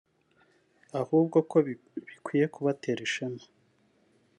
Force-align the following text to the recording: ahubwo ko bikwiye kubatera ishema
ahubwo 1.01 1.37
ko 1.49 1.57
bikwiye 1.67 2.45
kubatera 2.53 2.99
ishema 3.07 3.43